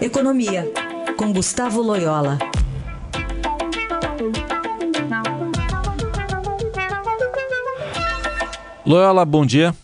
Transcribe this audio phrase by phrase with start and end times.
[0.00, 0.64] Economia,
[1.18, 2.38] com Gustavo Loyola.
[8.86, 9.74] Loyola, bom dia.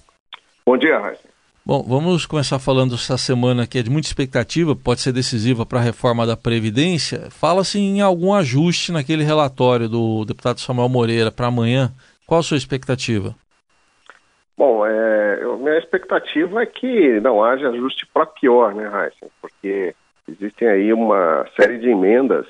[0.64, 1.28] Bom dia, Raíssa.
[1.66, 5.80] Bom, vamos começar falando essa semana que é de muita expectativa, pode ser decisiva para
[5.80, 7.30] a reforma da Previdência.
[7.30, 11.92] Fala-se em algum ajuste naquele relatório do deputado Samuel Moreira para amanhã.
[12.26, 13.34] Qual a sua expectativa?
[14.56, 19.26] Bom, é, minha expectativa é que não haja ajuste para pior, né, Raíssa?
[19.42, 19.94] Porque
[20.28, 22.46] existem aí uma série de emendas,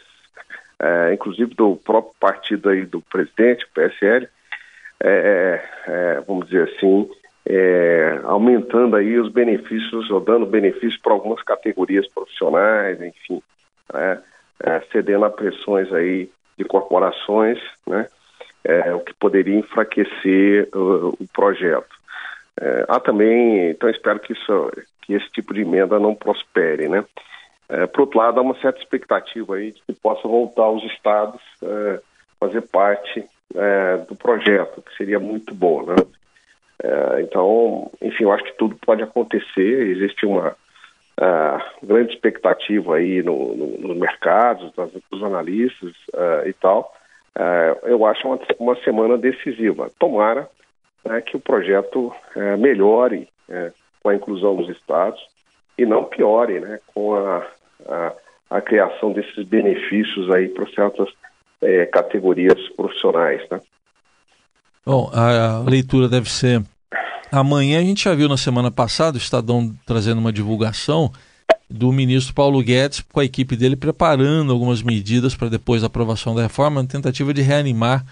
[0.78, 4.28] é, inclusive do próprio partido aí do presidente, PSL,
[5.00, 7.08] é, é, é, vamos dizer assim,
[7.46, 13.42] é, aumentando aí os benefícios, ou dando benefícios para algumas categorias profissionais, enfim,
[13.92, 14.22] né,
[14.90, 18.08] cedendo a pressões aí de corporações, né,
[18.94, 21.94] o que poderia enfraquecer o, o projeto.
[22.88, 24.72] há também, então espero que isso,
[25.02, 27.04] que esse tipo de emenda não prospere, né.
[27.68, 31.40] É, por outro lado, há uma certa expectativa aí de que possa voltar os estados
[31.62, 32.00] é,
[32.38, 35.96] fazer parte é, do projeto, que seria muito bom, né?
[36.82, 39.88] É, então, enfim, eu acho que tudo pode acontecer.
[39.88, 44.72] Existe uma uh, grande expectativa aí no, no, nos mercados,
[45.10, 46.94] dos analistas uh, e tal.
[47.34, 49.90] Uh, eu acho uma, uma semana decisiva.
[49.98, 50.48] Tomara
[51.04, 52.12] né, que o projeto
[52.58, 53.28] melhore
[54.02, 55.20] com a inclusão dos estados
[55.78, 57.46] e não piore né, com a,
[57.88, 58.12] a,
[58.50, 61.08] a criação desses benefícios aí para certas
[61.62, 63.42] é, categorias profissionais.
[63.50, 63.60] Né?
[64.84, 66.62] Bom, a leitura deve ser
[67.30, 67.80] amanhã.
[67.80, 71.10] A gente já viu na semana passada o Estadão trazendo uma divulgação
[71.68, 76.34] do ministro Paulo Guedes com a equipe dele preparando algumas medidas para depois da aprovação
[76.34, 78.04] da reforma, na tentativa de reanimar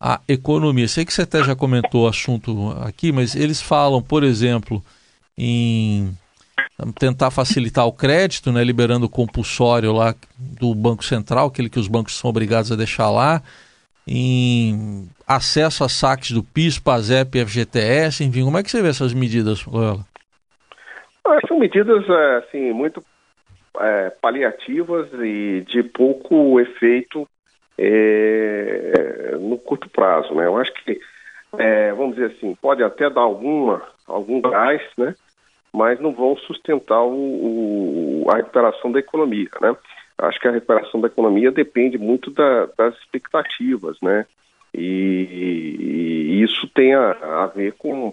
[0.00, 0.86] a economia.
[0.86, 4.82] Sei que você até já comentou o assunto aqui, mas eles falam, por exemplo,
[5.36, 6.14] em
[6.98, 11.88] tentar facilitar o crédito, né, liberando o compulsório lá do Banco Central, aquele que os
[11.88, 13.42] bancos são obrigados a deixar lá,
[14.06, 19.12] em acesso a saques do PIS, PASEP FGTS, enfim, como é que você vê essas
[19.12, 20.06] medidas, Loyola?
[21.26, 23.02] Ah, são medidas assim muito
[23.78, 27.28] é, paliativas e de pouco efeito
[27.76, 30.46] é, no curto prazo, né?
[30.46, 30.98] Eu acho que
[31.58, 35.14] é, vamos dizer assim, pode até dar alguma algum gás, né?
[35.78, 39.76] Mas não vão sustentar o, o, a recuperação da economia, né?
[40.18, 44.26] Acho que a recuperação da economia depende muito da, das expectativas, né?
[44.74, 47.12] E, e isso tem a,
[47.44, 48.12] a ver com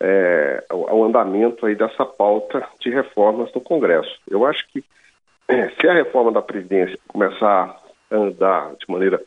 [0.00, 4.18] é, o, o, andamento aí dessa pauta de reformas no Congresso.
[4.26, 4.82] Eu acho que
[5.46, 7.78] é, se a reforma da Previdência começar
[8.10, 9.22] a andar de maneira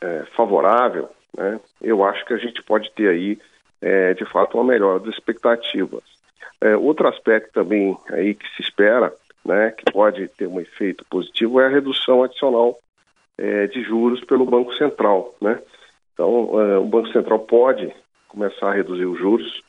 [0.00, 1.08] é, favorável,
[1.38, 3.38] né, eu acho que a gente pode ter aí,
[3.80, 6.02] é, de fato, uma melhora das expectativas.
[6.64, 9.12] É, outro aspecto também aí que se espera,
[9.44, 12.78] né, que pode ter um efeito positivo, é a redução adicional
[13.36, 15.60] é, de juros pelo Banco Central, né?
[16.14, 17.92] Então, é, o Banco Central pode
[18.28, 19.62] começar a reduzir os juros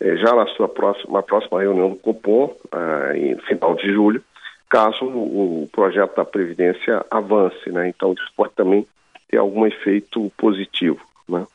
[0.00, 4.20] é, já na sua próxima, próxima reunião do Copom, é, em final de julho,
[4.68, 7.88] caso o, o projeto da Previdência avance, né?
[7.88, 8.84] Então, isso pode também
[9.28, 11.46] ter algum efeito positivo, né?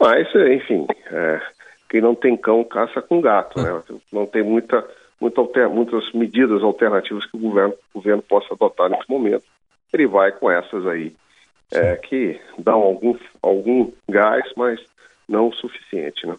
[0.00, 1.42] Mas, enfim, é,
[1.94, 3.80] quem não tem cão caça com gato, né?
[4.12, 4.84] Não tem muita,
[5.20, 9.44] muita alter, muitas medidas alternativas que o governo, o governo possa adotar nesse momento.
[9.92, 11.14] Ele vai com essas aí,
[11.72, 14.80] é, que dão algum, algum gás, mas
[15.28, 16.34] não o suficiente, né?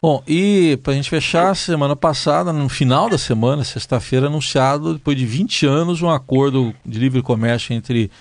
[0.00, 5.16] Bom, e para a gente fechar, semana passada, no final da semana, sexta-feira, anunciado, depois
[5.16, 8.12] de 20 anos, um acordo de livre comércio entre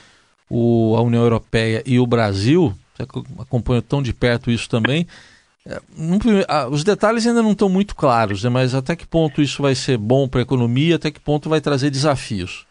[0.50, 2.74] o, a União Europeia e o Brasil.
[2.96, 3.04] Você
[3.38, 5.06] acompanha tão de perto isso também.
[5.66, 8.50] É, os detalhes ainda não estão muito claros, né?
[8.50, 11.62] mas até que ponto isso vai ser bom para a economia, até que ponto vai
[11.62, 12.68] trazer desafios?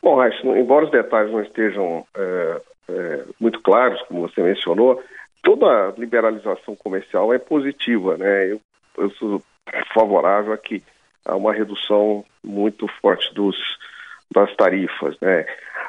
[0.00, 5.02] Bom, acho, embora os detalhes não estejam é, é, muito claros, como você mencionou,
[5.42, 8.52] toda liberalização comercial é positiva, né?
[8.52, 8.60] Eu,
[8.96, 9.42] eu sou
[9.92, 10.82] favorável a que
[11.24, 13.56] há uma redução muito forte dos,
[14.30, 15.44] das tarifas, né?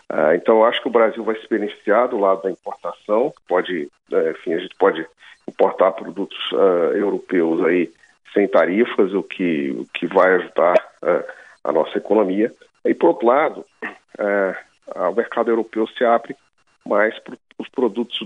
[0.10, 3.88] Ah, então, eu acho que o Brasil vai se beneficiar do lado da importação, pode,
[4.12, 5.06] é, enfim, a gente pode
[5.48, 7.92] importar produtos uh, europeus aí
[8.34, 11.32] sem tarifas, o que, o que vai ajudar uh,
[11.64, 12.52] a nossa economia.
[12.86, 16.36] E, por outro lado, uh, o mercado europeu se abre
[16.86, 18.20] mais para os produtos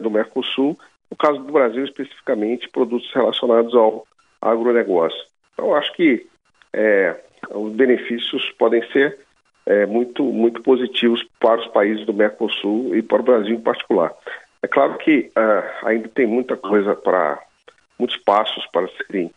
[0.00, 0.78] do Mercosul,
[1.10, 4.06] no caso do Brasil especificamente, produtos relacionados ao
[4.40, 5.18] agronegócio.
[5.54, 6.24] Então, acho que
[7.50, 9.18] os benefícios podem ser
[9.86, 14.12] muito, muito positivos para os países do Mercosul e para o Brasil em particular.
[14.62, 17.38] É claro que uh, ainda tem muita coisa para,
[17.98, 19.30] muitos passos para serem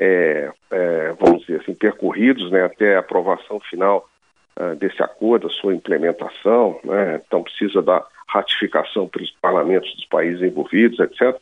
[0.00, 4.08] é, é, vamos dizer assim, percorridos né, até a aprovação final
[4.56, 10.40] uh, desse acordo, a sua implementação, né, então precisa da ratificação pelos parlamentos dos países
[10.40, 11.36] envolvidos, etc.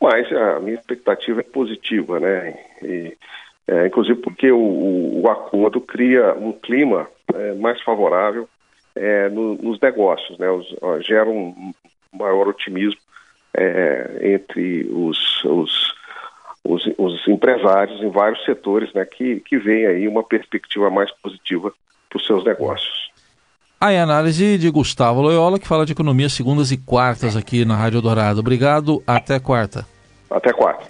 [0.00, 2.58] Mas a minha expectativa é positiva, né?
[2.82, 3.16] E,
[3.66, 8.48] é, inclusive porque o, o, acordo cria um clima é, mais favorável
[8.94, 10.50] é, no, nos negócios, né?
[10.50, 11.72] Os, ó, gera um
[12.12, 13.00] maior otimismo
[13.54, 15.94] é, entre os, os,
[16.64, 19.04] os, os, empresários em vários setores, né?
[19.04, 21.72] Que, que veem aí uma perspectiva mais positiva
[22.08, 23.08] para os seus negócios.
[23.80, 27.76] Aí a análise de Gustavo Loyola, que fala de economia segundas e quartas aqui na
[27.76, 28.40] Rádio Dourado.
[28.40, 29.86] Obrigado, até quarta.
[30.28, 30.84] Até quarta.